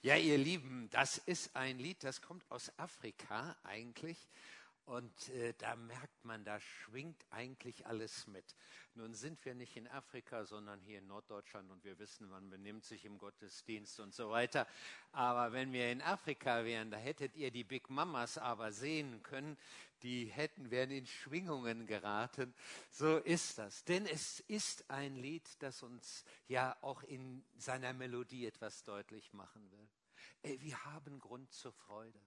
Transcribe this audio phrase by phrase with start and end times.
[0.00, 4.28] Ja, ihr Lieben, das ist ein Lied, das kommt aus Afrika eigentlich.
[4.88, 8.56] Und äh, da merkt man, da schwingt eigentlich alles mit.
[8.94, 12.86] Nun sind wir nicht in Afrika, sondern hier in Norddeutschland und wir wissen, man benimmt
[12.86, 14.66] sich im Gottesdienst und so weiter.
[15.12, 19.58] Aber wenn wir in Afrika wären, da hättet ihr die Big Mamas aber sehen können,
[20.00, 22.54] die hätten, wären in Schwingungen geraten.
[22.90, 23.84] So ist das.
[23.84, 29.70] Denn es ist ein Lied, das uns ja auch in seiner Melodie etwas deutlich machen
[29.70, 29.88] will.
[30.44, 32.18] Äh, wir haben Grund zur Freude.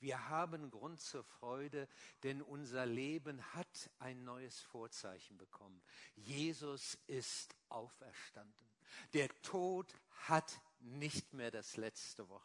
[0.00, 1.88] Wir haben Grund zur Freude,
[2.22, 5.82] denn unser Leben hat ein neues Vorzeichen bekommen.
[6.16, 8.68] Jesus ist auferstanden.
[9.12, 9.94] Der Tod
[10.26, 12.42] hat nicht mehr das letzte Wort.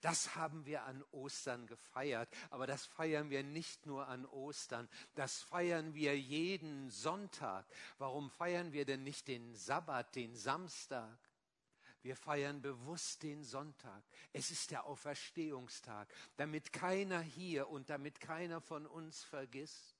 [0.00, 5.42] Das haben wir an Ostern gefeiert, aber das feiern wir nicht nur an Ostern, das
[5.42, 7.66] feiern wir jeden Sonntag.
[7.98, 11.18] Warum feiern wir denn nicht den Sabbat, den Samstag?
[12.02, 14.02] Wir feiern bewusst den Sonntag.
[14.32, 19.96] Es ist der Auferstehungstag, damit keiner hier und damit keiner von uns vergisst.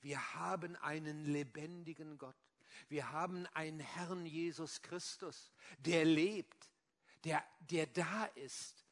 [0.00, 2.36] Wir haben einen lebendigen Gott.
[2.88, 6.70] Wir haben einen Herrn Jesus Christus, der lebt,
[7.24, 8.84] der, der da ist,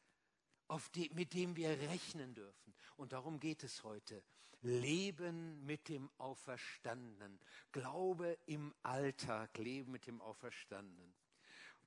[0.95, 2.73] die, mit dem wir rechnen dürfen.
[2.95, 4.23] Und darum geht es heute.
[4.61, 7.39] Leben mit dem Auferstandenen.
[7.71, 11.13] Glaube im Alltag, Leben mit dem Auferstandenen.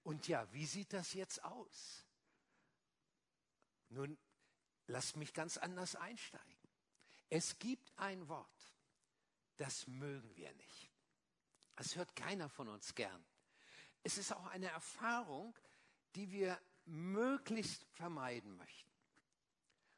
[0.05, 2.07] Und ja, wie sieht das jetzt aus?
[3.89, 4.19] Nun,
[4.87, 6.69] lasst mich ganz anders einsteigen.
[7.31, 8.77] Es gibt ein Wort,
[9.57, 10.91] das mögen wir nicht.
[11.75, 13.25] Das hört keiner von uns gern.
[14.03, 15.59] Es ist auch eine Erfahrung,
[16.15, 18.93] die wir möglichst vermeiden möchten.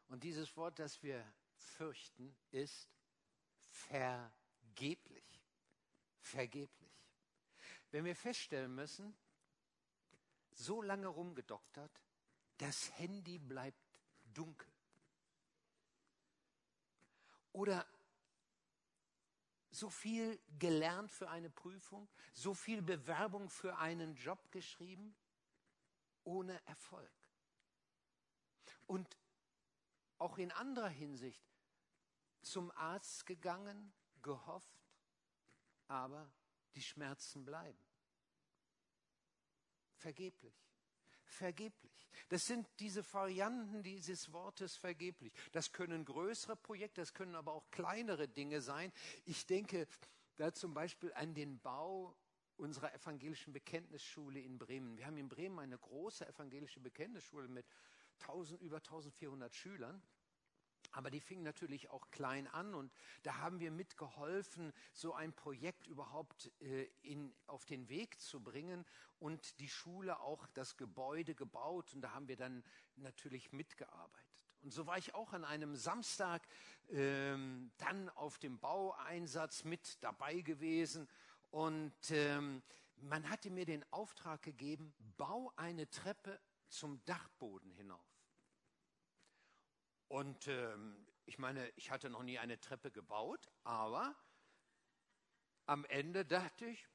[0.09, 1.23] Und dieses Wort, das wir
[1.57, 2.89] fürchten, ist
[3.59, 5.43] vergeblich.
[6.21, 6.93] Vergeblich.
[7.91, 9.17] Wenn wir feststellen müssen,
[10.57, 12.01] so lange rumgedoktert,
[12.59, 14.01] das Handy bleibt
[14.33, 14.73] dunkel.
[17.53, 17.87] Oder
[19.71, 25.15] so viel gelernt für eine Prüfung, so viel Bewerbung für einen Job geschrieben,
[26.25, 27.13] ohne Erfolg.
[28.87, 29.19] Und
[30.19, 31.45] auch in anderer Hinsicht
[32.41, 33.93] zum Arzt gegangen,
[34.23, 34.81] gehofft,
[35.89, 36.31] aber
[36.75, 37.86] die Schmerzen bleiben.
[40.07, 40.55] Vergeblich.
[41.25, 42.09] Vergeblich.
[42.29, 45.33] Das sind diese Varianten dieses Wortes vergeblich.
[45.51, 48.93] Das können größere Projekte, das können aber auch kleinere Dinge sein.
[49.25, 49.89] Ich denke
[50.37, 52.17] da zum Beispiel an den Bau
[52.57, 54.97] unserer evangelischen Bekenntnisschule in Bremen.
[54.97, 57.67] Wir haben in Bremen eine große evangelische Bekenntnisschule mit
[58.21, 60.01] 1000, über 1400 Schülern.
[60.97, 62.91] Aber die fingen natürlich auch klein an und
[63.23, 68.87] da haben wir mitgeholfen, so ein Projekt überhaupt äh, in, auf den Weg zu bringen
[69.19, 72.65] und die Schule auch das Gebäude gebaut und da haben wir dann
[72.97, 74.25] natürlich mitgearbeitet.
[74.63, 76.49] Und so war ich auch an einem Samstag
[76.89, 81.07] ähm, dann auf dem Baueinsatz mit dabei gewesen
[81.51, 82.63] und ähm,
[82.97, 86.41] man hatte mir den Auftrag gegeben, bau eine Treppe
[86.71, 88.16] zum Dachboden hinauf.
[90.09, 94.15] Und ähm, ich meine, ich hatte noch nie eine Treppe gebaut, aber
[95.67, 96.89] am Ende dachte ich,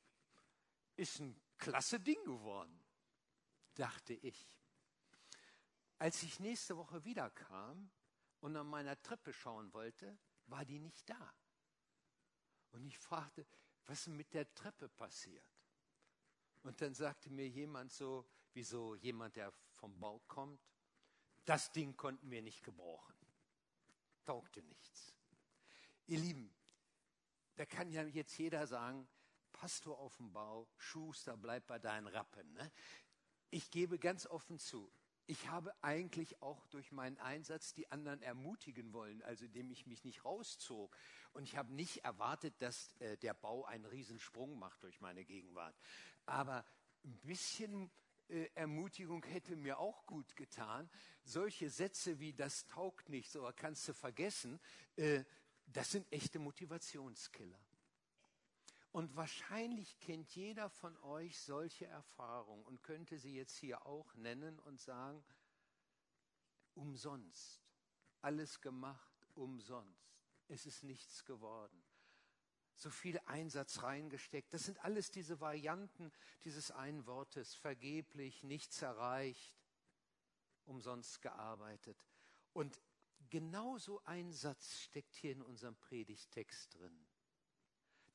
[0.95, 2.83] ist ein klasse Ding geworden,
[3.75, 4.57] dachte ich.
[5.97, 7.91] Als ich nächste Woche wiederkam
[8.39, 10.17] und an meiner Treppe schauen wollte,
[10.47, 11.33] war die nicht da.
[12.71, 13.45] Und ich fragte,
[13.85, 15.45] was ist mit der Treppe passiert?
[16.63, 20.70] Und dann sagte mir jemand so, wie so jemand, der vom Bau kommt,
[21.45, 23.15] das Ding konnten wir nicht gebrauchen.
[24.25, 25.13] Taugte nichts.
[26.07, 26.53] Ihr Lieben,
[27.55, 29.07] da kann ja jetzt jeder sagen,
[29.51, 32.53] Pastor auf dem Bau, Schuster, bleib bei deinen Rappen.
[32.53, 32.71] Ne?
[33.49, 34.91] Ich gebe ganz offen zu,
[35.27, 40.03] ich habe eigentlich auch durch meinen Einsatz die anderen ermutigen wollen, also indem ich mich
[40.03, 40.95] nicht rauszog.
[41.31, 45.73] Und ich habe nicht erwartet, dass äh, der Bau einen Riesensprung macht durch meine Gegenwart.
[46.25, 46.65] Aber
[47.05, 47.89] ein bisschen
[48.31, 50.89] äh, Ermutigung hätte mir auch gut getan.
[51.23, 54.59] Solche Sätze wie das taugt nichts oder kannst du vergessen,
[54.95, 55.23] äh,
[55.67, 57.59] das sind echte Motivationskiller.
[58.91, 64.59] Und wahrscheinlich kennt jeder von euch solche Erfahrungen und könnte sie jetzt hier auch nennen
[64.59, 65.23] und sagen,
[66.73, 67.61] umsonst,
[68.21, 71.81] alles gemacht, umsonst, es ist nichts geworden
[72.81, 74.53] so viel Einsatz reingesteckt.
[74.53, 76.11] Das sind alles diese Varianten
[76.43, 77.53] dieses einen Wortes.
[77.53, 79.55] Vergeblich, nichts erreicht,
[80.65, 82.03] umsonst gearbeitet.
[82.53, 82.81] Und
[83.29, 87.07] genauso ein Satz steckt hier in unserem Predigtext drin.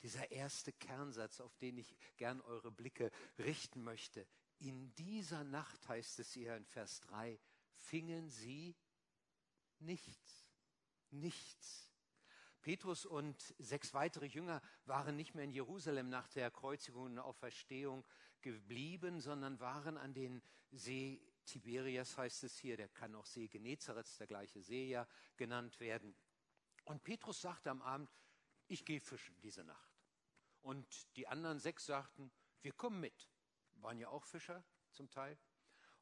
[0.02, 4.26] Dieser erste Kernsatz, auf den ich gern eure Blicke richten möchte.
[4.58, 7.38] in dieser Nacht, heißt es hier in Vers 3,
[7.74, 8.74] fingen sie
[9.80, 10.48] nichts.
[11.10, 11.85] Nichts.
[12.66, 18.04] Petrus und sechs weitere Jünger waren nicht mehr in Jerusalem nach der Kreuzigung und Auferstehung
[18.40, 20.42] geblieben, sondern waren an den
[20.72, 25.78] See Tiberias, heißt es hier, der kann auch See Genezareth, der gleiche See ja genannt
[25.78, 26.16] werden.
[26.86, 28.10] Und Petrus sagte am Abend,
[28.66, 29.96] ich gehe fischen diese Nacht.
[30.60, 32.32] Und die anderen sechs sagten,
[32.62, 33.28] wir kommen mit.
[33.74, 35.38] Waren ja auch Fischer zum Teil.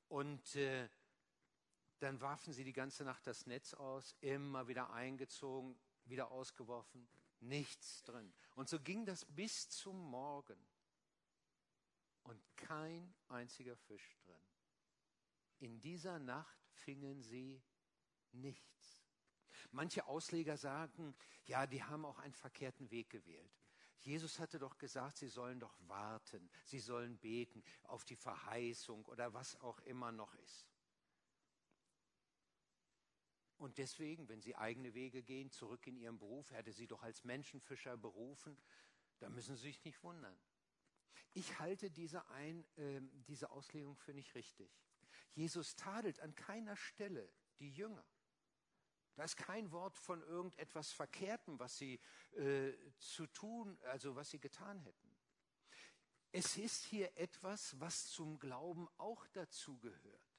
[0.09, 0.89] Und äh,
[1.99, 7.09] dann warfen sie die ganze Nacht das Netz aus, immer wieder eingezogen, wieder ausgeworfen,
[7.41, 8.33] nichts drin.
[8.55, 10.59] Und so ging das bis zum Morgen.
[12.25, 14.41] Und kein einziger Fisch drin.
[15.59, 17.63] In dieser Nacht fingen sie
[18.33, 19.05] nichts.
[19.71, 21.15] Manche Ausleger sagen,
[21.47, 23.53] ja, die haben auch einen verkehrten Weg gewählt.
[23.99, 29.33] Jesus hatte doch gesagt, sie sollen doch warten, sie sollen beten auf die Verheißung oder
[29.33, 30.74] was auch immer noch ist.
[33.57, 37.03] Und deswegen, wenn sie eigene Wege gehen, zurück in ihren Beruf, er hätte sie doch
[37.03, 38.59] als Menschenfischer berufen,
[39.19, 40.37] da müssen sie sich nicht wundern.
[41.33, 44.71] Ich halte diese, Ein, äh, diese Auslegung für nicht richtig.
[45.35, 47.29] Jesus tadelt an keiner Stelle
[47.59, 48.05] die Jünger.
[49.17, 52.01] Da ist kein Wort von irgendetwas Verkehrtem, was sie
[52.33, 55.15] äh, zu tun, also was sie getan hätten.
[56.33, 60.35] Es ist hier etwas, was zum Glauben auch dazugehört.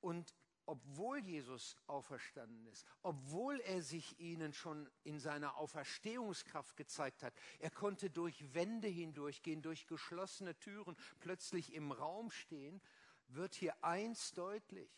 [0.00, 0.34] Und
[0.70, 7.70] obwohl Jesus auferstanden ist, obwohl er sich ihnen schon in seiner Auferstehungskraft gezeigt hat, er
[7.70, 12.80] konnte durch Wände hindurchgehen, durch geschlossene Türen plötzlich im Raum stehen,
[13.26, 14.92] wird hier eins deutlich.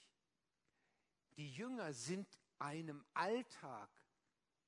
[1.39, 2.29] Die Jünger sind
[2.59, 3.89] einem Alltag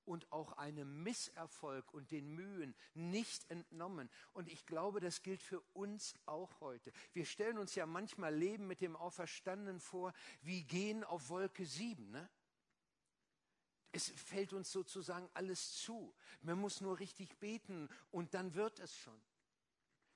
[0.06, 4.10] und auch einem Misserfolg und den Mühen nicht entnommen.
[4.32, 6.92] Und ich glaube, das gilt für uns auch heute.
[7.12, 10.12] Wir stellen uns ja manchmal Leben mit dem Auferstandenen vor,
[10.42, 12.10] wie gehen auf Wolke 7.
[12.10, 12.28] Ne?
[13.92, 16.14] Es fällt uns sozusagen alles zu.
[16.42, 19.20] Man muss nur richtig beten und dann wird es schon.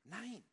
[0.05, 0.45] Nein,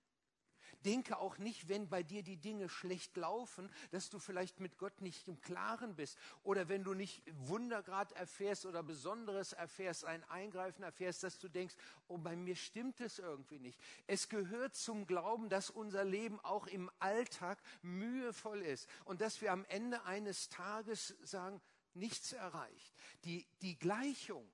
[0.83, 5.01] Denke auch nicht, wenn bei dir die Dinge schlecht laufen, dass du vielleicht mit Gott
[5.01, 6.17] nicht im Klaren bist.
[6.43, 11.75] Oder wenn du nicht Wundergrad erfährst oder Besonderes erfährst, ein Eingreifen erfährst, dass du denkst,
[12.07, 13.79] oh, bei mir stimmt es irgendwie nicht.
[14.07, 19.51] Es gehört zum Glauben, dass unser Leben auch im Alltag mühevoll ist und dass wir
[19.51, 21.61] am Ende eines Tages sagen,
[21.93, 22.93] nichts erreicht.
[23.23, 24.47] Die, die Gleichung,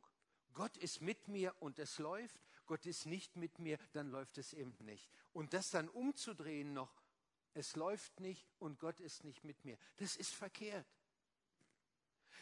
[0.54, 2.40] Gott ist mit mir und es läuft,
[2.72, 5.12] Gott ist nicht mit mir, dann läuft es eben nicht.
[5.34, 7.04] Und das dann umzudrehen noch,
[7.54, 10.88] es läuft nicht und Gott ist nicht mit mir, das ist verkehrt.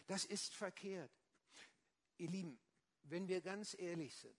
[0.06, 1.12] Das ist verkehrt.
[2.20, 2.60] Ihr Lieben,
[3.06, 4.38] wenn wir ganz ehrlich sind,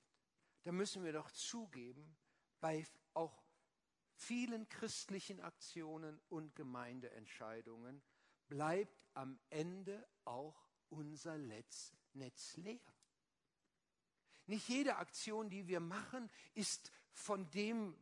[0.63, 2.17] dann müssen wir doch zugeben,
[2.61, 3.43] bei auch
[4.15, 8.01] vielen christlichen Aktionen und Gemeindeentscheidungen
[8.47, 11.97] bleibt am Ende auch unser Netz
[12.59, 12.79] leer.
[14.51, 17.95] Nicht jede Aktion, die wir machen, ist von dem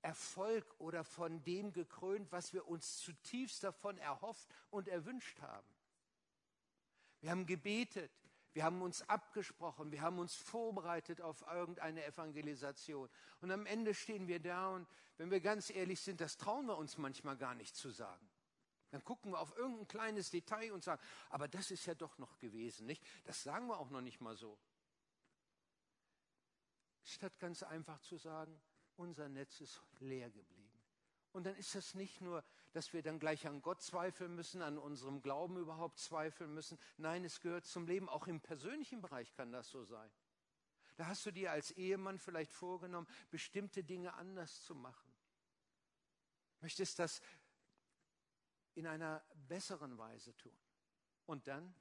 [0.00, 5.68] Erfolg oder von dem gekrönt, was wir uns zutiefst davon erhofft und erwünscht haben.
[7.20, 8.10] Wir haben gebetet,
[8.52, 13.08] wir haben uns abgesprochen, wir haben uns vorbereitet auf irgendeine Evangelisation.
[13.40, 14.88] Und am Ende stehen wir da und
[15.18, 18.28] wenn wir ganz ehrlich sind, das trauen wir uns manchmal gar nicht zu sagen.
[18.90, 21.00] Dann gucken wir auf irgendein kleines Detail und sagen,
[21.30, 23.06] aber das ist ja doch noch gewesen, nicht?
[23.22, 24.58] Das sagen wir auch noch nicht mal so
[27.04, 28.60] statt ganz einfach zu sagen,
[28.96, 30.62] unser Netz ist leer geblieben.
[31.32, 34.78] Und dann ist das nicht nur, dass wir dann gleich an Gott zweifeln müssen, an
[34.78, 36.78] unserem Glauben überhaupt zweifeln müssen.
[36.98, 38.08] Nein, es gehört zum Leben.
[38.08, 40.10] Auch im persönlichen Bereich kann das so sein.
[40.96, 45.10] Da hast du dir als Ehemann vielleicht vorgenommen, bestimmte Dinge anders zu machen.
[46.60, 47.22] Möchtest das
[48.74, 50.56] in einer besseren Weise tun.
[51.24, 51.74] Und dann,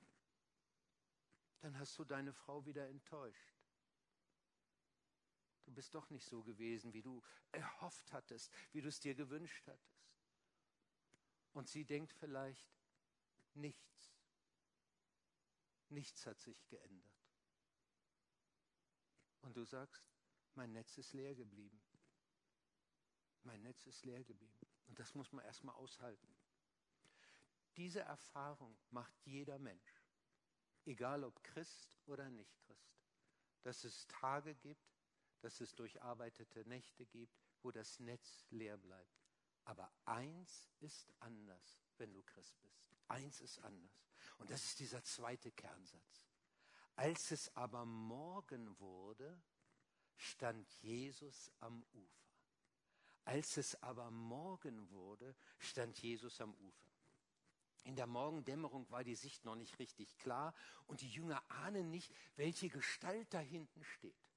[1.59, 3.60] dann hast du deine Frau wieder enttäuscht
[5.71, 7.23] du bist doch nicht so gewesen, wie du
[7.53, 10.05] erhofft hattest, wie du es dir gewünscht hattest.
[11.53, 12.69] Und sie denkt vielleicht,
[13.53, 14.13] nichts,
[15.87, 17.15] nichts hat sich geändert.
[19.41, 20.03] Und du sagst,
[20.55, 21.81] mein Netz ist leer geblieben.
[23.43, 24.67] Mein Netz ist leer geblieben.
[24.87, 26.35] Und das muss man erstmal aushalten.
[27.77, 30.03] Diese Erfahrung macht jeder Mensch,
[30.83, 32.99] egal ob Christ oder nicht Christ,
[33.61, 34.90] dass es Tage gibt,
[35.41, 39.21] dass es durcharbeitete Nächte gibt, wo das Netz leer bleibt.
[39.65, 42.81] Aber eins ist anders, wenn du Christ bist.
[43.07, 44.07] Eins ist anders.
[44.37, 46.25] Und das ist dieser zweite Kernsatz.
[46.95, 49.41] Als es aber Morgen wurde,
[50.15, 52.21] stand Jesus am Ufer.
[53.25, 56.91] Als es aber Morgen wurde, stand Jesus am Ufer.
[57.83, 60.53] In der Morgendämmerung war die Sicht noch nicht richtig klar
[60.85, 64.30] und die Jünger ahnen nicht, welche Gestalt da hinten steht.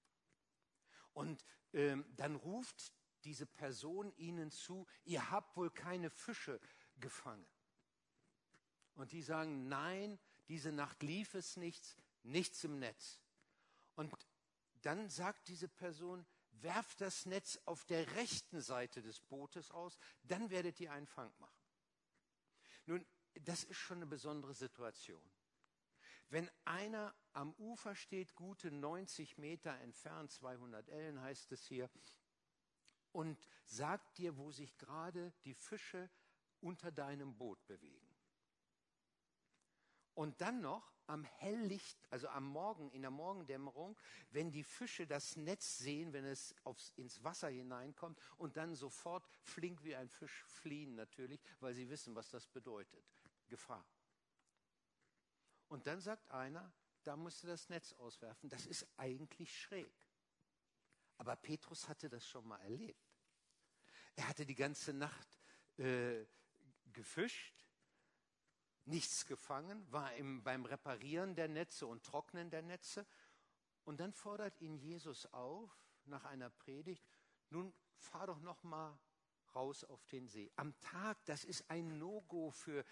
[1.14, 2.92] Und ähm, dann ruft
[3.24, 6.60] diese Person ihnen zu, ihr habt wohl keine Fische
[7.00, 7.46] gefangen.
[8.94, 10.18] Und die sagen, nein,
[10.48, 13.18] diese Nacht lief es nichts, nichts im Netz.
[13.96, 14.12] Und
[14.82, 20.50] dann sagt diese Person, werft das Netz auf der rechten Seite des Bootes aus, dann
[20.50, 21.64] werdet ihr einen Fang machen.
[22.86, 25.22] Nun, das ist schon eine besondere Situation.
[26.34, 31.88] Wenn einer am Ufer steht, gute 90 Meter entfernt, 200 Ellen heißt es hier,
[33.12, 36.10] und sagt dir, wo sich gerade die Fische
[36.60, 38.16] unter deinem Boot bewegen.
[40.14, 43.96] Und dann noch am Helllicht, also am Morgen, in der Morgendämmerung,
[44.30, 49.24] wenn die Fische das Netz sehen, wenn es aufs, ins Wasser hineinkommt und dann sofort
[49.44, 53.04] flink wie ein Fisch fliehen natürlich, weil sie wissen, was das bedeutet.
[53.46, 53.86] Gefahr.
[55.74, 58.48] Und dann sagt einer, da musst du das Netz auswerfen.
[58.48, 59.92] Das ist eigentlich schräg.
[61.18, 63.12] Aber Petrus hatte das schon mal erlebt.
[64.14, 65.40] Er hatte die ganze Nacht
[65.78, 66.24] äh,
[66.92, 67.66] gefischt,
[68.84, 73.04] nichts gefangen, war im, beim Reparieren der Netze und Trocknen der Netze.
[73.84, 77.04] Und dann fordert ihn Jesus auf nach einer Predigt,
[77.50, 78.96] nun fahr doch noch mal
[79.54, 80.52] raus auf den See.
[80.56, 82.84] Am Tag, das ist ein No-Go für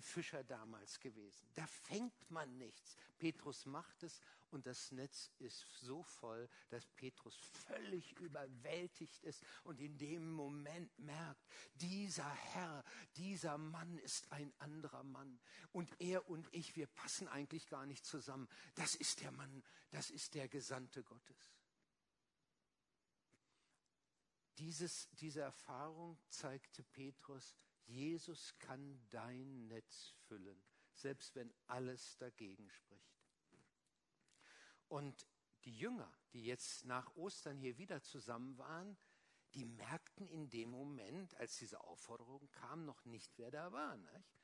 [0.00, 1.48] Fischer damals gewesen.
[1.54, 2.96] Da fängt man nichts.
[3.18, 7.36] Petrus macht es und das Netz ist so voll, dass Petrus
[7.66, 12.84] völlig überwältigt ist und in dem Moment merkt, dieser Herr,
[13.16, 15.38] dieser Mann ist ein anderer Mann
[15.72, 18.48] und er und ich, wir passen eigentlich gar nicht zusammen.
[18.74, 21.56] Das ist der Mann, das ist der Gesandte Gottes.
[24.58, 27.54] Dieses, diese Erfahrung zeigte Petrus,
[27.86, 30.60] Jesus kann dein Netz füllen,
[30.92, 33.16] selbst wenn alles dagegen spricht.
[34.88, 35.26] Und
[35.64, 38.96] die Jünger, die jetzt nach Ostern hier wieder zusammen waren,
[39.54, 43.96] die merkten in dem Moment, als diese Aufforderung kam, noch nicht, wer da war.
[43.96, 44.36] Nicht?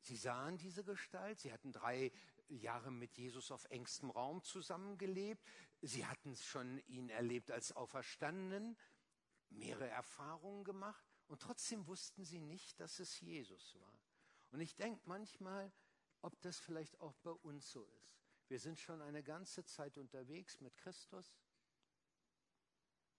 [0.00, 2.12] Sie sahen diese Gestalt, sie hatten drei
[2.48, 5.44] Jahre mit Jesus auf engstem Raum zusammengelebt,
[5.82, 8.76] sie hatten schon ihn erlebt als Auferstandenen,
[9.50, 14.00] mehrere Erfahrungen gemacht und trotzdem wussten sie nicht, dass es Jesus war.
[14.50, 15.72] Und ich denke manchmal,
[16.22, 18.20] ob das vielleicht auch bei uns so ist.
[18.48, 21.38] Wir sind schon eine ganze Zeit unterwegs mit Christus,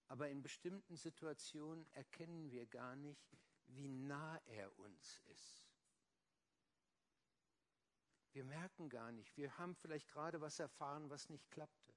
[0.08, 3.38] aber in bestimmten Situationen erkennen wir gar nicht,
[3.68, 5.66] wie nah er uns ist.
[8.34, 11.94] Wir merken gar nicht, wir haben vielleicht gerade was erfahren, was nicht klappte.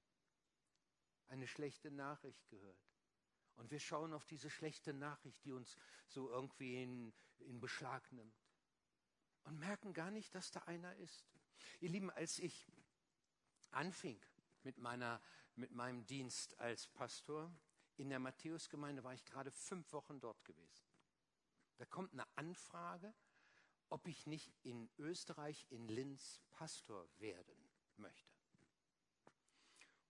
[1.27, 2.94] Eine schlechte Nachricht gehört.
[3.55, 8.35] Und wir schauen auf diese schlechte Nachricht, die uns so irgendwie in, in Beschlag nimmt.
[9.43, 11.25] Und merken gar nicht, dass da einer ist.
[11.79, 12.67] Ihr Lieben, als ich
[13.71, 14.19] anfing
[14.63, 15.21] mit, meiner,
[15.55, 17.51] mit meinem Dienst als Pastor
[17.97, 20.85] in der Matthäusgemeinde, war ich gerade fünf Wochen dort gewesen.
[21.77, 23.13] Da kommt eine Anfrage,
[23.89, 28.35] ob ich nicht in Österreich, in Linz, Pastor werden möchte.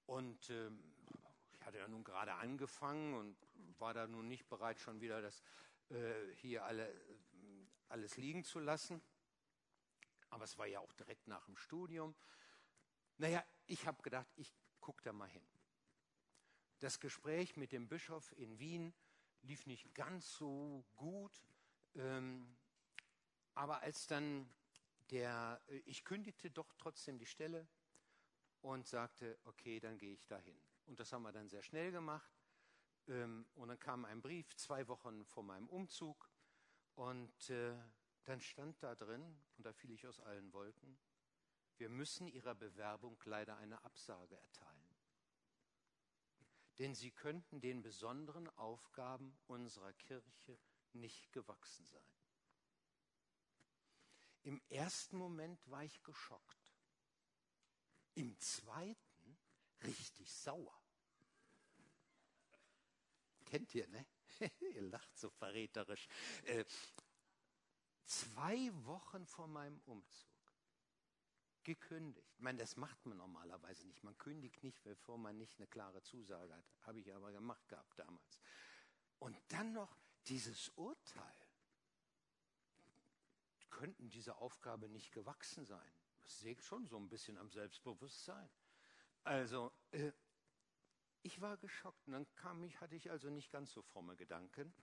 [0.06, 0.95] Und ähm,
[1.66, 3.38] hatte ja nun gerade angefangen und
[3.80, 5.42] war da nun nicht bereit, schon wieder das
[5.90, 6.94] äh, hier alle,
[7.90, 9.02] alles liegen zu lassen.
[10.30, 12.16] Aber es war ja auch direkt nach dem Studium.
[13.18, 15.46] Naja, ich habe gedacht, ich gucke da mal hin.
[16.80, 18.94] Das Gespräch mit dem Bischof in Wien
[19.42, 21.46] lief nicht ganz so gut.
[21.96, 22.58] Ähm,
[23.54, 24.50] aber als dann
[25.12, 27.68] der, ich kündigte doch trotzdem die Stelle
[28.62, 30.60] und sagte, okay, dann gehe ich dahin.
[30.86, 32.32] Und das haben wir dann sehr schnell gemacht.
[33.08, 36.30] Ähm, und dann kam ein Brief zwei Wochen vor meinem Umzug.
[36.96, 37.76] Und äh,
[38.24, 40.98] dann stand da drin, und da fiel ich aus allen Wolken,
[41.78, 44.96] wir müssen Ihrer Bewerbung leider eine Absage erteilen.
[46.80, 50.58] Denn Sie könnten den besonderen Aufgaben unserer Kirche
[50.94, 52.16] nicht gewachsen sein.
[54.44, 56.74] Im ersten Moment war ich geschockt.
[58.14, 59.15] Im zweiten
[59.84, 60.82] richtig sauer.
[63.46, 64.06] Kennt ihr, ne?
[64.60, 66.08] ihr lacht so verräterisch.
[66.44, 66.66] Äh,
[68.06, 70.36] zwei Wochen vor meinem Umzug
[71.64, 72.32] gekündigt.
[72.36, 74.04] Ich meine, das macht man normalerweise nicht.
[74.04, 76.66] Man kündigt nicht, bevor man nicht eine klare Zusage hat.
[76.84, 78.40] Habe ich aber gemacht gehabt damals.
[79.20, 81.36] Und dann noch dieses Urteil.
[83.70, 85.92] Könnten diese Aufgabe nicht gewachsen sein?
[86.22, 88.50] Das sägt schon so ein bisschen am Selbstbewusstsein.
[89.26, 90.12] Also, äh,
[91.24, 92.08] ich war geschockt.
[92.08, 94.74] Und dann kam ich, hatte ich also nicht ganz so fromme Gedanken.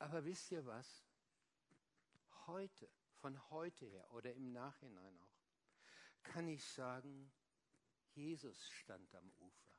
[0.00, 1.06] Aber wisst ihr was?
[2.46, 5.44] Heute, von heute her oder im Nachhinein auch,
[6.24, 7.32] kann ich sagen,
[8.14, 9.78] Jesus stand am Ufer.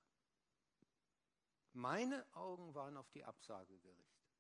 [1.74, 4.31] Meine Augen waren auf die Absage gerichtet.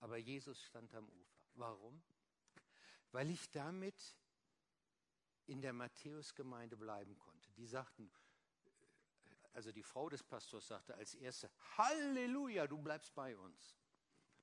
[0.00, 1.38] Aber Jesus stand am Ufer.
[1.54, 2.02] Warum?
[3.12, 4.16] Weil ich damit
[5.48, 7.50] in der Matthäusgemeinde bleiben konnte.
[7.52, 8.10] Die sagten,
[9.54, 13.76] also die Frau des Pastors sagte als erste, Halleluja, du bleibst bei uns.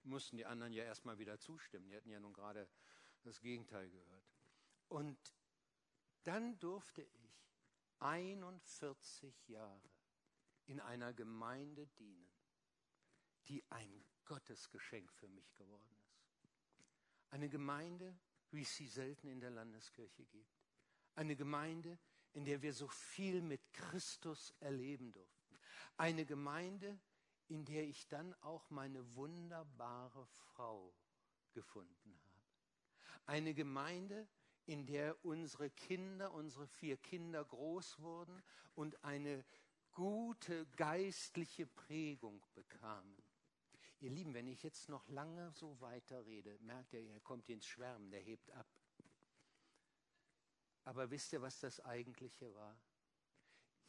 [0.04, 1.88] Mussten die anderen ja erstmal wieder zustimmen.
[1.90, 2.68] Die hatten ja nun gerade
[3.24, 4.36] das Gegenteil gehört.
[4.88, 5.18] Und
[6.24, 7.46] dann durfte ich
[8.00, 9.90] 41 Jahre
[10.66, 12.32] in einer Gemeinde dienen,
[13.48, 16.20] die ein Gottesgeschenk für mich geworden ist.
[17.30, 18.18] Eine Gemeinde,
[18.52, 20.55] wie es sie selten in der Landeskirche gibt.
[21.16, 21.98] Eine Gemeinde,
[22.34, 25.58] in der wir so viel mit Christus erleben durften.
[25.98, 27.00] Eine Gemeinde,
[27.48, 30.94] in der ich dann auch meine wunderbare Frau
[31.54, 32.36] gefunden habe.
[33.26, 34.28] Eine Gemeinde,
[34.66, 38.44] in der unsere Kinder, unsere vier Kinder groß wurden
[38.74, 39.46] und eine
[39.92, 43.16] gute geistliche Prägung bekamen.
[44.00, 48.12] Ihr Lieben, wenn ich jetzt noch lange so weiterrede, merkt ihr, er kommt ins Schwärmen,
[48.12, 48.68] der hebt ab.
[50.86, 52.80] Aber wisst ihr, was das eigentliche war?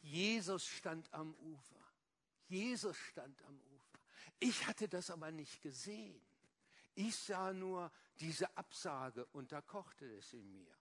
[0.01, 1.81] Jesus stand am Ufer.
[2.47, 3.99] Jesus stand am Ufer.
[4.39, 6.21] Ich hatte das aber nicht gesehen.
[6.95, 10.75] Ich sah nur diese Absage und da kochte es in mir.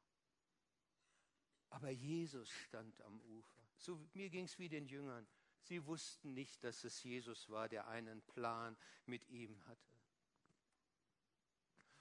[1.70, 3.62] Aber Jesus stand am Ufer.
[3.76, 5.26] So mir ging es wie den Jüngern.
[5.60, 9.96] Sie wussten nicht, dass es Jesus war, der einen Plan mit ihm hatte.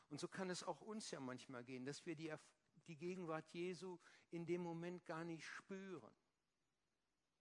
[0.09, 2.31] Und so kann es auch uns ja manchmal gehen, dass wir die,
[2.87, 3.99] die Gegenwart Jesu
[4.31, 6.13] in dem Moment gar nicht spüren.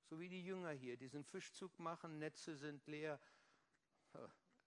[0.05, 3.21] So wie die Jünger hier diesen Fischzug machen, Netze sind leer,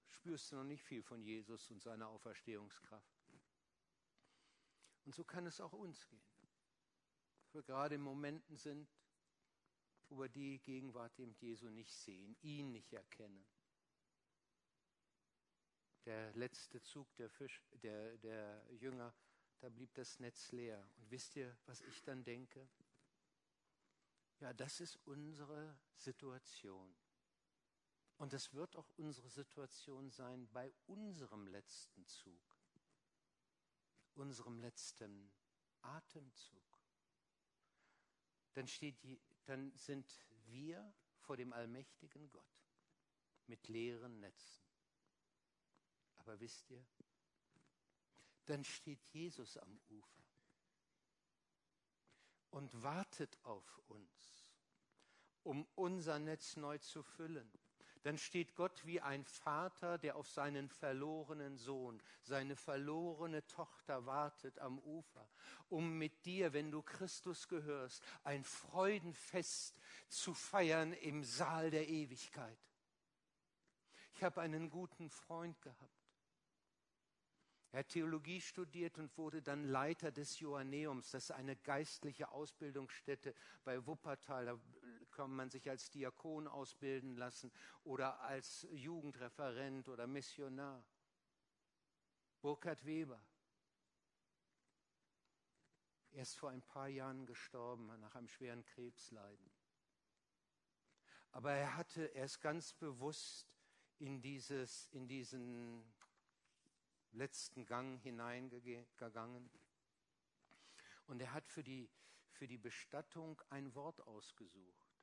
[0.08, 3.18] spürst du noch nicht viel von Jesus und seiner Auferstehungskraft.
[5.06, 6.22] Und so kann es auch uns gehen.
[7.54, 8.90] Wir gerade in Momenten sind,
[10.10, 13.46] wo wir die Gegenwart dem Jesu nicht sehen, ihn nicht erkennen.
[16.06, 19.14] Der letzte Zug der, Fisch, der, der Jünger,
[19.60, 20.88] da blieb das Netz leer.
[20.98, 22.70] Und wisst ihr, was ich dann denke?
[24.40, 26.96] Ja, das ist unsere Situation.
[28.18, 32.58] Und das wird auch unsere Situation sein bei unserem letzten Zug,
[34.16, 35.32] unserem letzten
[35.82, 36.64] Atemzug.
[38.54, 42.66] Dann steht die, dann sind wir vor dem allmächtigen Gott
[43.46, 44.66] mit leeren Netzen.
[46.16, 46.86] Aber wisst ihr,
[48.50, 50.24] dann steht Jesus am Ufer
[52.50, 54.52] und wartet auf uns,
[55.44, 57.52] um unser Netz neu zu füllen
[58.08, 64.60] dann steht Gott wie ein Vater, der auf seinen verlorenen Sohn, seine verlorene Tochter wartet
[64.60, 65.30] am Ufer,
[65.68, 72.58] um mit dir, wenn du Christus gehörst, ein Freudenfest zu feiern im Saal der Ewigkeit.
[74.14, 76.07] Ich habe einen guten Freund gehabt.
[77.72, 81.12] Er hat Theologie studiert und wurde dann Leiter des Joanneums.
[81.12, 84.46] Das ist eine geistliche Ausbildungsstätte bei Wuppertal.
[84.46, 84.60] Da
[85.12, 87.52] kann man sich als Diakon ausbilden lassen
[87.84, 90.84] oder als Jugendreferent oder Missionar.
[92.42, 93.22] Burkhard Weber.
[96.12, 99.52] Er ist vor ein paar Jahren gestorben nach einem schweren Krebsleiden.
[101.32, 103.48] Aber er hatte, er ist ganz bewusst
[104.00, 105.94] in dieses, in diesen
[107.18, 109.50] letzten Gang hineingegangen.
[111.08, 111.90] Und er hat für die,
[112.30, 114.96] für die Bestattung ein Wort ausgesucht.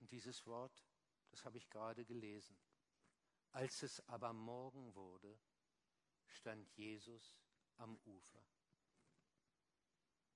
[0.00, 0.84] Und dieses Wort,
[1.30, 2.56] das habe ich gerade gelesen.
[3.52, 5.38] Als es aber Morgen wurde,
[6.26, 7.38] stand Jesus
[7.76, 8.44] am Ufer.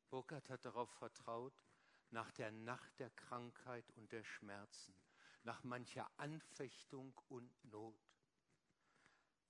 [0.09, 1.63] Burkhardt hat darauf vertraut,
[2.11, 4.95] nach der Nacht der Krankheit und der Schmerzen,
[5.43, 8.01] nach mancher Anfechtung und Not,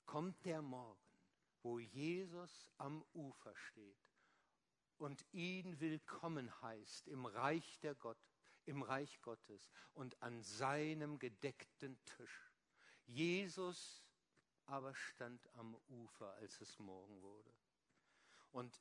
[0.09, 0.99] kommt der Morgen,
[1.63, 4.01] wo Jesus am Ufer steht
[4.97, 8.17] und ihn willkommen heißt im Reich der Gott,
[8.65, 12.51] im Reich Gottes und an seinem gedeckten Tisch.
[13.05, 14.03] Jesus
[14.65, 17.55] aber stand am Ufer, als es Morgen wurde.
[18.51, 18.81] Und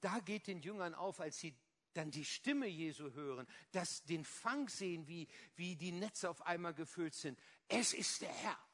[0.00, 1.56] da geht den Jüngern auf, als sie
[1.92, 6.74] dann die Stimme Jesu hören, dass den Fang sehen, wie, wie die Netze auf einmal
[6.74, 7.38] gefüllt sind.
[7.68, 8.71] Es ist der Herr.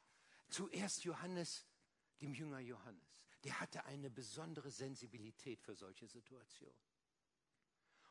[0.48, 1.66] Zuerst Johannes,
[2.20, 3.06] dem Jünger Johannes.
[3.44, 6.76] Der hatte eine besondere Sensibilität für solche Situationen.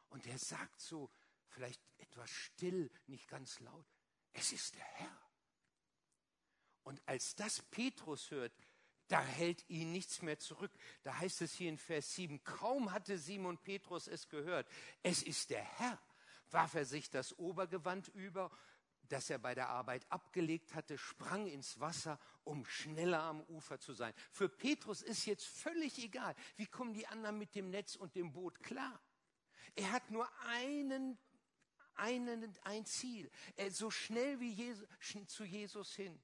[0.10, 1.12] Und er sagt so,
[1.50, 3.86] vielleicht etwas still, nicht ganz laut.
[4.34, 5.22] Es ist der Herr.
[6.84, 8.54] Und als das Petrus hört,
[9.10, 10.72] da hält ihn nichts mehr zurück.
[11.04, 14.70] Da heißt es hier in Vers 7, kaum hatte Simon Petrus es gehört,
[15.04, 16.02] es ist der Herr,
[16.52, 18.52] warf er sich das Obergewand über,
[19.12, 23.94] das er bei der Arbeit abgelegt hatte, sprang ins Wasser, um schneller am Ufer zu
[23.94, 24.14] sein.
[24.32, 28.32] Für Petrus ist jetzt völlig egal, wie kommen die anderen mit dem Netz und dem
[28.32, 29.02] Boot klar.
[29.76, 31.18] Er hat nur einen,
[31.96, 34.88] einen, ein Ziel, er so schnell wie Jesus,
[35.28, 36.20] zu Jesus hin.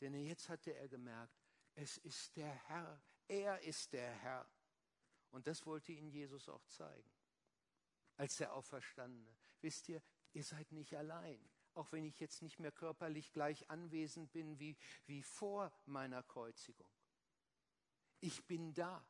[0.00, 1.34] Denn jetzt hatte er gemerkt,
[1.74, 4.46] es ist der Herr, er ist der Herr.
[5.30, 7.10] Und das wollte ihnen Jesus auch zeigen,
[8.16, 9.34] als der Auferstandene.
[9.60, 10.02] Wisst ihr,
[10.34, 11.40] ihr seid nicht allein.
[11.74, 16.88] Auch wenn ich jetzt nicht mehr körperlich gleich anwesend bin wie, wie vor meiner Kreuzigung.
[18.20, 19.04] Ich bin da.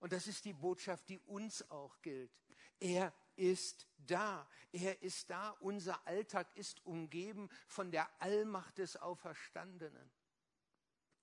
[0.00, 2.30] Und das ist die Botschaft, die uns auch gilt.
[2.78, 4.48] Er ist da.
[4.72, 5.50] Er ist da.
[5.60, 10.10] Unser Alltag ist umgeben von der Allmacht des Auferstandenen.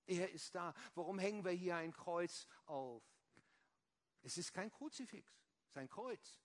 [0.07, 0.73] Er ist da.
[0.95, 3.03] Warum hängen wir hier ein Kreuz auf?
[4.23, 5.31] Es ist kein Kruzifix,
[5.63, 6.39] es ist ein Kreuz.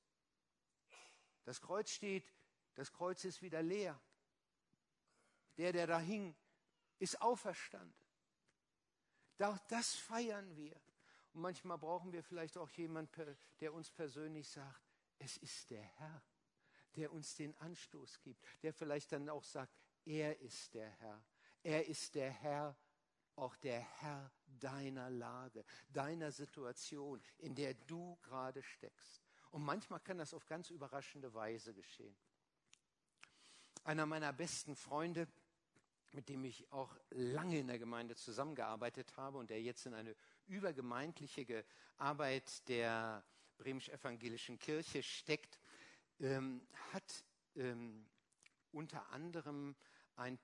[1.44, 2.30] Das Kreuz steht,
[2.78, 4.00] das Kreuz ist wieder leer.
[5.56, 6.36] Der, der da hing,
[7.00, 7.92] ist auferstanden.
[9.36, 10.80] Das feiern wir.
[11.32, 14.80] Und manchmal brauchen wir vielleicht auch jemanden, der uns persönlich sagt,
[15.18, 16.22] es ist der Herr,
[16.94, 21.24] der uns den Anstoß gibt, der vielleicht dann auch sagt, er ist der Herr.
[21.64, 22.76] Er ist der Herr,
[23.34, 29.20] auch der Herr deiner Lage, deiner Situation, in der du gerade steckst.
[29.50, 32.16] Und manchmal kann das auf ganz überraschende Weise geschehen.
[33.84, 35.28] Einer meiner besten Freunde,
[36.12, 40.14] mit dem ich auch lange in der Gemeinde zusammengearbeitet habe und der jetzt in eine
[40.46, 41.64] übergemeindliche
[41.96, 43.24] Arbeit der
[43.58, 45.60] bremisch-evangelischen Kirche steckt,
[46.20, 47.24] ähm, hat
[47.56, 48.06] ähm,
[48.72, 49.76] unter anderem
[50.16, 50.38] ein,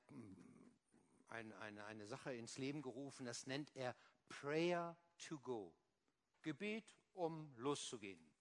[1.29, 3.95] ein, eine, eine Sache ins Leben gerufen, das nennt er
[4.29, 5.73] Prayer to Go.
[6.43, 8.34] Gebet, um loszugehen.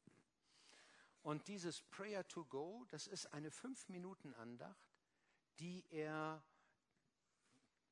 [1.24, 4.94] Und dieses Prayer to Go, das ist eine Fünf-Minuten-Andacht,
[5.60, 6.44] die er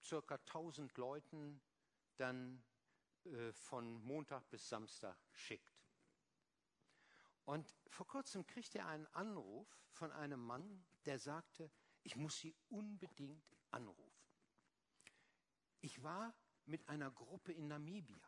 [0.04, 1.62] circa 1000 Leuten
[2.17, 2.62] dann
[3.24, 5.82] äh, von Montag bis Samstag schickt.
[7.46, 11.72] Und vor kurzem kriegte er einen Anruf von einem Mann, der sagte,
[12.04, 14.12] ich muss Sie unbedingt anrufen.
[15.80, 18.22] Ich war mit einer Gruppe in Namibia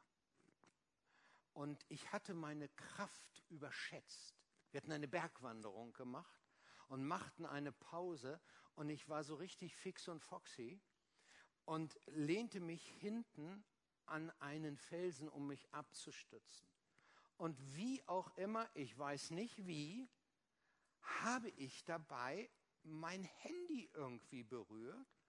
[1.54, 4.43] und ich hatte meine Kraft überschätzt.
[4.74, 6.42] Wir hatten eine Bergwanderung gemacht
[6.88, 8.42] und machten eine Pause
[8.74, 10.82] und ich war so richtig fix und foxy
[11.66, 13.64] und lehnte mich hinten
[14.08, 16.68] an einen Felsen, um mich abzustützen.
[17.38, 20.10] Und wie auch immer, ich weiß nicht wie,
[21.02, 22.50] habe ich dabei
[22.82, 25.20] mein Handy irgendwie berührt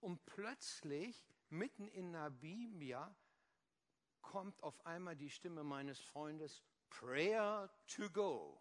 [0.00, 3.16] und plötzlich mitten in Namibia
[4.20, 6.62] kommt auf einmal die Stimme meines Freundes,
[7.00, 8.60] Prayer to go.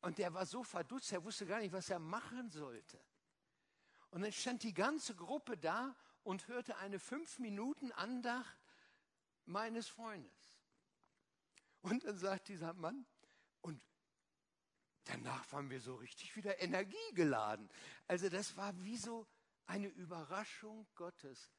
[0.00, 3.00] Und der war so verdutzt, er wusste gar nicht, was er machen sollte.
[4.10, 8.58] Und dann stand die ganze Gruppe da und hörte eine fünf Minuten Andacht
[9.46, 10.58] meines Freundes.
[11.82, 13.06] Und dann sagt dieser Mann,
[13.62, 13.80] und
[15.04, 17.68] danach waren wir so richtig wieder energiegeladen.
[18.06, 19.26] Also das war wie so
[19.66, 21.50] eine Überraschung Gottes.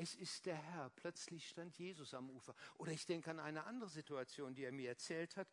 [0.00, 0.88] Es ist der Herr.
[0.88, 2.54] Plötzlich stand Jesus am Ufer.
[2.78, 5.46] Oder ich denke an eine andere Situation, die er mir erzählt hat.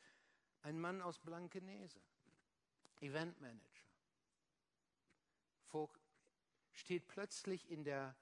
[0.62, 1.99] Ein Mann aus Blankenese,
[3.01, 3.83] Eventmanager,
[6.71, 8.15] steht plötzlich in der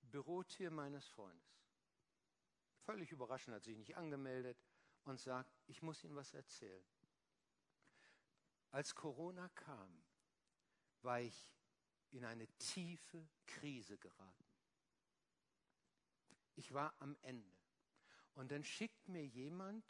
[0.00, 1.60] Bürotür meines Freundes.
[2.86, 4.56] Völlig überraschend, hat sich nicht angemeldet,
[5.04, 6.86] und sagt, ich muss Ihnen was erzählen.
[8.70, 10.02] Als Corona kam,
[11.02, 11.54] war ich
[12.12, 14.45] in eine tiefe Krise geraten.
[16.56, 17.56] Ich war am Ende.
[18.34, 19.84] Und dann schickt mir jemand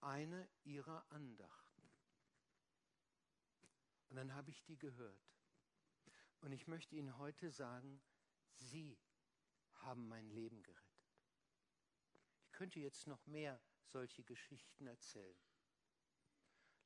[0.00, 1.90] eine ihrer Andachten.
[4.10, 5.34] Und dann habe ich die gehört.
[6.40, 8.02] Und ich möchte Ihnen heute sagen,
[8.52, 8.98] Sie
[9.72, 10.84] haben mein Leben gerettet.
[12.42, 15.36] Ich könnte jetzt noch mehr solche Geschichten erzählen.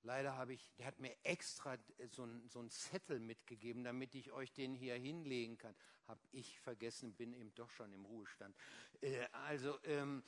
[0.02, 1.76] Leider habe ich, der hat mir extra
[2.10, 5.74] so einen so Zettel mitgegeben, damit ich euch den hier hinlegen kann.
[6.06, 8.56] Habe ich vergessen, bin eben doch schon im Ruhestand.
[9.00, 10.22] Äh, also, ähm,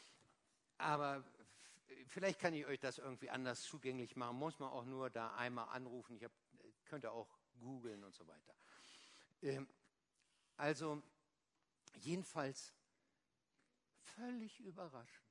[0.77, 1.25] aber
[2.09, 4.37] vielleicht kann ich euch das irgendwie anders zugänglich machen.
[4.37, 6.17] Muss man auch nur da einmal anrufen.
[6.17, 6.33] Ich hab,
[6.85, 8.55] könnte auch googeln und so weiter.
[9.43, 9.69] Ähm,
[10.57, 11.03] also,
[11.97, 12.75] jedenfalls
[14.01, 15.31] völlig überraschend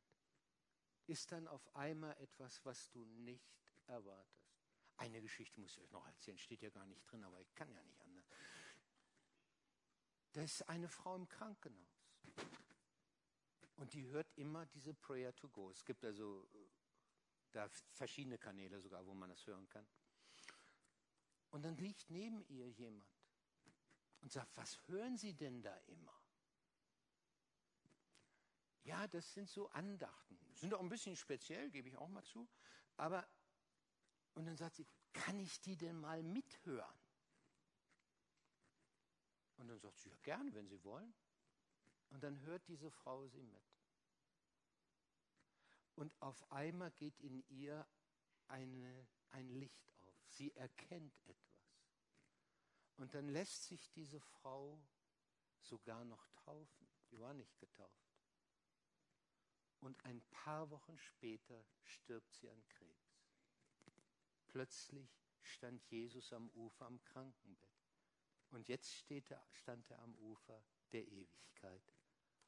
[1.07, 4.47] ist dann auf einmal etwas, was du nicht erwartest.
[4.97, 7.71] Eine Geschichte muss ich euch noch erzählen, steht ja gar nicht drin, aber ich kann
[7.71, 8.25] ja nicht anders.
[10.33, 11.87] da ist eine Frau im Krankenhaus.
[13.75, 15.69] Und die hört immer diese Prayer to Go.
[15.69, 16.69] Es gibt also äh,
[17.51, 19.87] da verschiedene Kanäle sogar, wo man das hören kann.
[21.51, 23.07] Und dann liegt neben ihr jemand
[24.21, 26.13] und sagt, was hören Sie denn da immer?
[28.83, 30.39] Ja, das sind so Andachten.
[30.55, 32.47] Sind auch ein bisschen speziell, gebe ich auch mal zu.
[32.97, 33.27] Aber,
[34.39, 36.97] und dann sagt sie, kann ich die denn mal mithören?
[39.57, 41.13] Und dann sagt sie, ja gerne, wenn Sie wollen.
[42.09, 43.61] Und dann hört diese Frau sie mit.
[45.95, 47.85] Und auf einmal geht in ihr
[48.47, 50.15] eine, ein Licht auf.
[50.29, 51.75] Sie erkennt etwas.
[52.95, 54.81] Und dann lässt sich diese Frau
[55.59, 56.87] sogar noch taufen.
[57.11, 58.15] Die war nicht getauft.
[59.81, 62.98] Und ein paar Wochen später stirbt sie an Krebs.
[64.49, 67.69] Plötzlich stand Jesus am Ufer am Krankenbett.
[68.49, 71.93] Und jetzt steht er, stand er am Ufer der Ewigkeit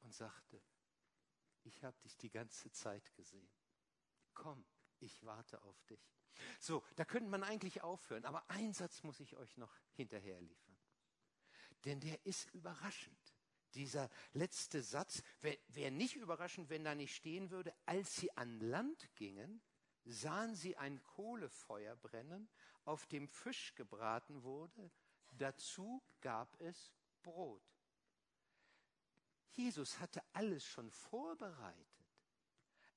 [0.00, 0.60] und sagte,
[1.62, 3.48] ich habe dich die ganze Zeit gesehen.
[4.34, 4.64] Komm,
[4.98, 6.12] ich warte auf dich.
[6.58, 10.78] So, da könnte man eigentlich aufhören, aber einen Satz muss ich euch noch hinterher liefern.
[11.84, 13.34] Denn der ist überraschend.
[13.74, 18.60] Dieser letzte Satz wäre wär nicht überraschend, wenn da nicht stehen würde, als sie an
[18.60, 19.62] Land gingen,
[20.04, 22.48] sahen sie ein Kohlefeuer brennen,
[22.84, 24.90] auf dem Fisch gebraten wurde,
[25.32, 27.62] dazu gab es Brot.
[29.52, 31.86] Jesus hatte alles schon vorbereitet.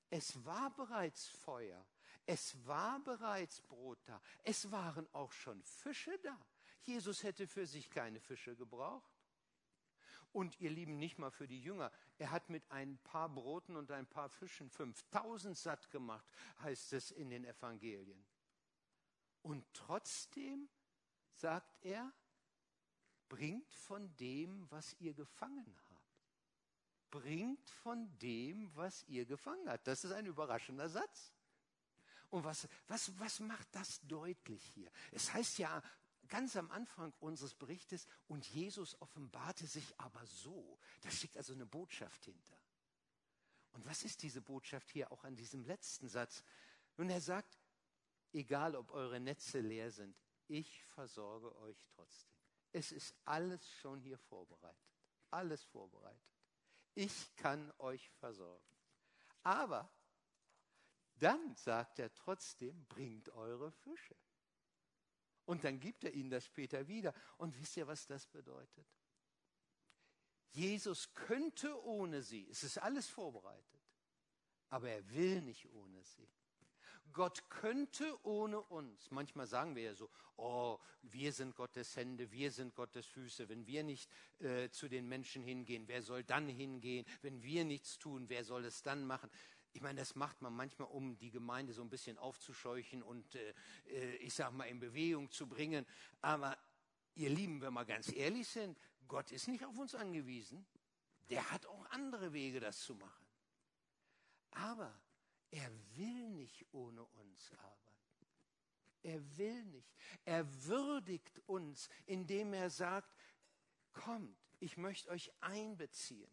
[0.08, 1.84] Es war bereits Feuer,
[2.24, 6.38] es war bereits Brot da, es waren auch schon Fische da.
[6.82, 9.15] Jesus hätte für sich keine Fische gebraucht.
[10.36, 11.90] Und ihr Lieben, nicht mal für die Jünger.
[12.18, 16.26] Er hat mit ein paar Broten und ein paar Fischen 5000 satt gemacht,
[16.58, 18.22] heißt es in den Evangelien.
[19.40, 20.68] Und trotzdem
[21.32, 22.12] sagt er,
[23.30, 25.96] bringt von dem, was ihr gefangen habt
[27.08, 29.86] bringt von dem, was ihr gefangen habt.
[29.86, 31.32] Das ist ein überraschender Satz.
[32.28, 34.90] Und was, was, was macht das deutlich hier?
[35.12, 35.82] Es heißt ja
[36.28, 40.78] ganz am Anfang unseres Berichtes, und Jesus offenbarte sich aber so.
[41.02, 42.56] Da steckt also eine Botschaft hinter.
[43.72, 46.42] Und was ist diese Botschaft hier auch an diesem letzten Satz?
[46.96, 47.58] Nun, er sagt,
[48.32, 50.16] egal ob eure Netze leer sind,
[50.48, 52.36] ich versorge euch trotzdem.
[52.72, 54.78] Es ist alles schon hier vorbereitet.
[55.30, 56.36] Alles vorbereitet
[56.96, 58.64] ich kann euch versorgen.
[59.42, 59.88] Aber
[61.18, 64.16] dann sagt er trotzdem, bringt eure Fische.
[65.46, 67.14] Und dann gibt er ihnen das später wieder.
[67.38, 68.86] Und wisst ihr, was das bedeutet?
[70.50, 73.80] Jesus könnte ohne sie, es ist alles vorbereitet,
[74.70, 76.28] aber er will nicht ohne sie.
[77.12, 82.50] Gott könnte ohne uns, manchmal sagen wir ja so, oh, wir sind Gottes Hände, wir
[82.50, 87.06] sind Gottes Füße, wenn wir nicht äh, zu den Menschen hingehen, wer soll dann hingehen?
[87.22, 89.30] Wenn wir nichts tun, wer soll es dann machen?
[89.72, 93.54] Ich meine, das macht man manchmal, um die Gemeinde so ein bisschen aufzuscheuchen und äh,
[93.86, 95.86] äh ich sage mal in Bewegung zu bringen.
[96.22, 96.56] Aber
[97.14, 100.66] ihr Lieben, wenn wir ganz ehrlich sind, Gott ist nicht auf uns angewiesen.
[101.30, 103.26] Der hat auch andere Wege, das zu machen.
[104.52, 104.98] Aber
[105.50, 107.76] er will nicht ohne uns arbeiten.
[109.02, 109.94] Er will nicht.
[110.24, 113.14] Er würdigt uns, indem er sagt,
[113.92, 116.30] kommt, ich möchte euch einbeziehen.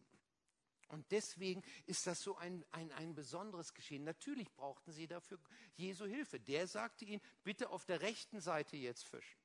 [0.93, 4.03] Und deswegen ist das so ein, ein, ein besonderes Geschehen.
[4.03, 5.39] Natürlich brauchten sie dafür
[5.75, 6.39] Jesu Hilfe.
[6.39, 9.39] Der sagte ihnen, bitte auf der rechten Seite jetzt fischen.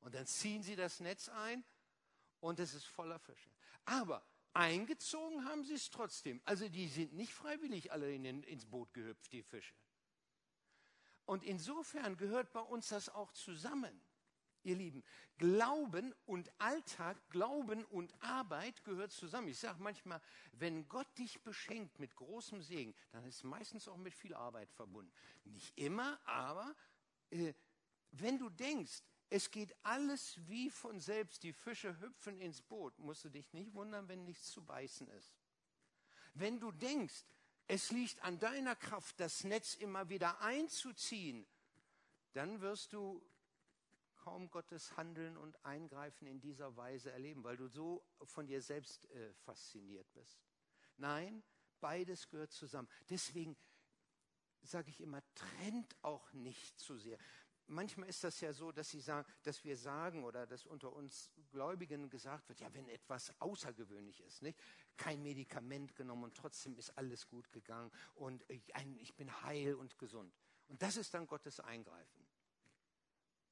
[0.00, 1.64] Und dann ziehen sie das Netz ein
[2.38, 3.50] und es ist voller Fische.
[3.84, 6.40] Aber Eingezogen haben sie es trotzdem.
[6.44, 9.74] Also die sind nicht freiwillig alle in ins Boot gehüpft, die Fische.
[11.24, 14.00] Und insofern gehört bei uns das auch zusammen.
[14.66, 15.04] Ihr Lieben,
[15.38, 19.48] Glauben und Alltag, Glauben und Arbeit gehört zusammen.
[19.48, 20.20] Ich sage manchmal,
[20.52, 25.12] wenn Gott dich beschenkt mit großem Segen, dann ist meistens auch mit viel Arbeit verbunden.
[25.44, 26.74] Nicht immer, aber
[27.30, 27.54] äh,
[28.10, 31.42] wenn du denkst, es geht alles wie von selbst.
[31.44, 32.98] Die Fische hüpfen ins Boot.
[32.98, 35.32] Musst du dich nicht wundern, wenn nichts zu beißen ist.
[36.34, 37.24] Wenn du denkst,
[37.68, 41.46] es liegt an deiner Kraft, das Netz immer wieder einzuziehen,
[42.32, 43.24] dann wirst du
[44.26, 49.08] kaum Gottes Handeln und Eingreifen in dieser Weise erleben, weil du so von dir selbst
[49.12, 50.42] äh, fasziniert bist.
[50.96, 51.44] Nein,
[51.78, 52.88] beides gehört zusammen.
[53.08, 53.56] Deswegen
[54.62, 57.18] sage ich immer, trennt auch nicht zu sehr
[57.68, 61.32] manchmal ist das ja so, dass, sie sagen, dass wir sagen oder dass unter uns
[61.50, 64.58] Gläubigen gesagt wird, ja, wenn etwas außergewöhnlich ist, nicht?
[64.96, 69.98] kein Medikament genommen und trotzdem ist alles gut gegangen und ich, ich bin heil und
[69.98, 70.32] gesund.
[70.68, 72.15] Und das ist dann Gottes Eingreifen.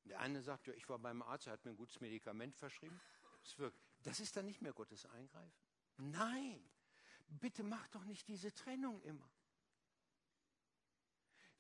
[0.05, 3.01] Der eine sagt, ja, ich war beim Arzt, er hat mir ein gutes Medikament verschrieben.
[3.43, 3.79] Es wirkt.
[4.03, 5.53] Das ist dann nicht mehr Gottes Eingreifen.
[5.97, 6.71] Nein,
[7.27, 9.31] bitte mach doch nicht diese Trennung immer.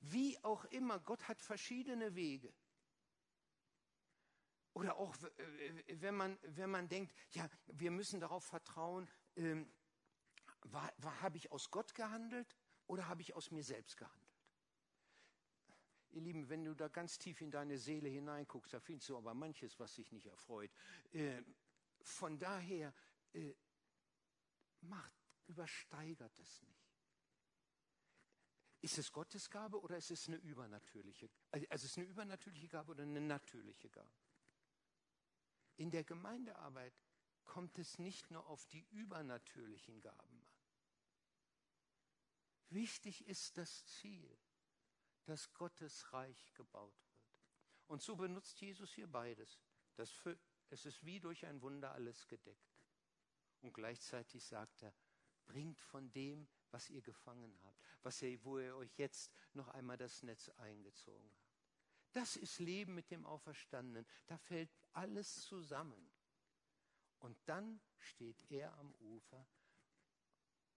[0.00, 2.52] Wie auch immer, Gott hat verschiedene Wege.
[4.74, 5.16] Oder auch,
[5.86, 9.72] wenn man, wenn man denkt, ja, wir müssen darauf vertrauen, ähm,
[10.62, 14.23] war, war, habe ich aus Gott gehandelt oder habe ich aus mir selbst gehandelt?
[16.14, 19.34] Ihr Lieben, wenn du da ganz tief in deine Seele hineinguckst, da findest du aber
[19.34, 20.70] manches, was sich nicht erfreut.
[21.10, 21.42] Äh,
[22.02, 22.94] von daher,
[23.32, 23.52] äh,
[24.82, 25.12] macht,
[25.46, 26.94] übersteigert es nicht.
[28.80, 31.28] Ist es Gottes Gabe oder ist es eine übernatürliche?
[31.50, 34.12] Also ist es eine übernatürliche Gabe oder eine natürliche Gabe?
[35.76, 36.94] In der Gemeindearbeit
[37.44, 40.54] kommt es nicht nur auf die übernatürlichen Gaben an.
[42.68, 44.38] Wichtig ist das Ziel,
[45.24, 47.14] dass Gottes Reich gebaut wird.
[47.86, 49.60] Und so benutzt Jesus hier beides.
[49.96, 50.10] Das
[50.70, 52.74] es ist wie durch ein Wunder alles gedeckt.
[53.60, 54.94] Und gleichzeitig sagt er,
[55.46, 59.96] bringt von dem, was ihr gefangen habt, was ihr, wo ihr euch jetzt noch einmal
[59.96, 61.44] das Netz eingezogen habt.
[62.12, 64.06] Das ist Leben mit dem Auferstandenen.
[64.26, 66.10] Da fällt alles zusammen.
[67.18, 69.46] Und dann steht er am Ufer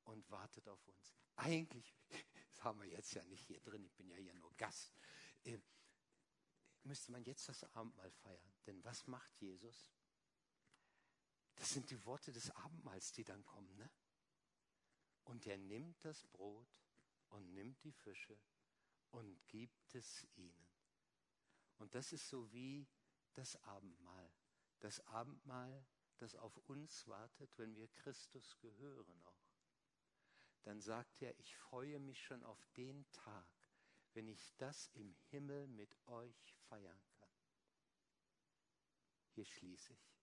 [0.03, 1.15] und wartet auf uns.
[1.35, 1.95] Eigentlich,
[2.67, 4.93] haben wir jetzt ja nicht hier drin, ich bin ja hier nur Gast,
[5.43, 5.57] äh,
[6.83, 8.53] müsste man jetzt das Abendmahl feiern.
[8.65, 9.89] Denn was macht Jesus?
[11.55, 13.75] Das sind die Worte des Abendmahls, die dann kommen.
[13.77, 13.89] Ne?
[15.23, 16.69] Und er nimmt das Brot
[17.29, 18.39] und nimmt die Fische
[19.11, 20.67] und gibt es ihnen.
[21.77, 22.87] Und das ist so wie
[23.33, 24.31] das Abendmahl.
[24.79, 25.85] Das Abendmahl,
[26.17, 29.46] das auf uns wartet, wenn wir Christus gehören auch.
[30.67, 33.47] Dann sagt er, ich freue mich schon auf den Tag,
[34.11, 37.31] wenn ich das im Himmel mit euch feiern kann.
[39.29, 40.19] Hier schließe ich.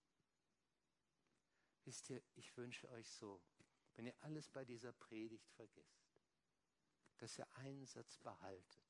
[1.85, 3.43] Wisst ihr, ich wünsche euch so,
[3.95, 6.13] wenn ihr alles bei dieser Predigt vergisst,
[7.17, 8.85] dass ihr einen Satz behaltet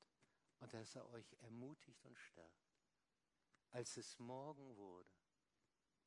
[0.59, 2.75] und dass er euch ermutigt und stärkt.
[3.69, 5.15] Als es Morgen wurde,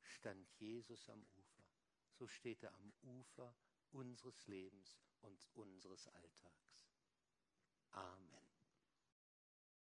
[0.03, 1.65] stand Jesus am Ufer.
[2.11, 3.55] So steht er am Ufer
[3.89, 6.87] unseres Lebens und unseres Alltags.
[7.91, 8.38] Amen.